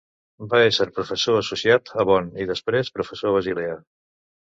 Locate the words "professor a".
2.99-3.39